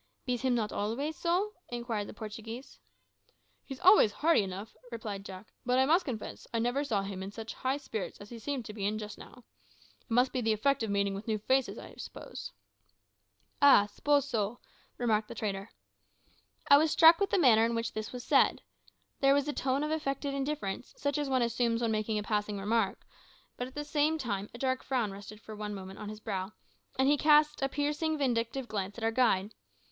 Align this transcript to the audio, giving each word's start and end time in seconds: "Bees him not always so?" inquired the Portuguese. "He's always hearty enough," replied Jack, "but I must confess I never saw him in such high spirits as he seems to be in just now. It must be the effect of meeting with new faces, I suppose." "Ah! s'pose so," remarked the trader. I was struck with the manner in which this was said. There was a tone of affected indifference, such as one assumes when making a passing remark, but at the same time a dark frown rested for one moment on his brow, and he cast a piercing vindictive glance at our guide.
"Bees 0.25 0.41
him 0.41 0.55
not 0.55 0.71
always 0.71 1.15
so?" 1.15 1.53
inquired 1.69 2.07
the 2.07 2.13
Portuguese. 2.15 2.79
"He's 3.63 3.79
always 3.81 4.11
hearty 4.11 4.41
enough," 4.41 4.75
replied 4.91 5.23
Jack, 5.23 5.53
"but 5.63 5.77
I 5.77 5.85
must 5.85 6.05
confess 6.05 6.47
I 6.51 6.57
never 6.57 6.83
saw 6.83 7.03
him 7.03 7.21
in 7.21 7.31
such 7.31 7.53
high 7.53 7.77
spirits 7.77 8.17
as 8.17 8.31
he 8.31 8.39
seems 8.39 8.65
to 8.65 8.73
be 8.73 8.83
in 8.87 8.97
just 8.97 9.19
now. 9.19 9.43
It 9.99 10.09
must 10.09 10.33
be 10.33 10.41
the 10.41 10.53
effect 10.53 10.81
of 10.81 10.89
meeting 10.89 11.13
with 11.13 11.27
new 11.27 11.37
faces, 11.37 11.77
I 11.77 11.93
suppose." 11.99 12.51
"Ah! 13.61 13.85
s'pose 13.85 14.27
so," 14.27 14.57
remarked 14.97 15.27
the 15.27 15.35
trader. 15.35 15.69
I 16.67 16.77
was 16.77 16.89
struck 16.89 17.19
with 17.19 17.29
the 17.29 17.37
manner 17.37 17.63
in 17.63 17.75
which 17.75 17.93
this 17.93 18.11
was 18.11 18.23
said. 18.23 18.63
There 19.19 19.35
was 19.35 19.47
a 19.47 19.53
tone 19.53 19.83
of 19.83 19.91
affected 19.91 20.33
indifference, 20.33 20.95
such 20.97 21.19
as 21.19 21.29
one 21.29 21.43
assumes 21.43 21.79
when 21.83 21.91
making 21.91 22.17
a 22.17 22.23
passing 22.23 22.57
remark, 22.59 23.05
but 23.55 23.67
at 23.67 23.75
the 23.75 23.85
same 23.85 24.17
time 24.17 24.49
a 24.51 24.57
dark 24.57 24.81
frown 24.81 25.11
rested 25.11 25.39
for 25.39 25.55
one 25.55 25.75
moment 25.75 25.99
on 25.99 26.09
his 26.09 26.19
brow, 26.21 26.53
and 26.97 27.07
he 27.07 27.17
cast 27.17 27.61
a 27.61 27.69
piercing 27.69 28.17
vindictive 28.17 28.67
glance 28.67 28.97
at 28.97 29.03
our 29.03 29.11
guide. 29.11 29.53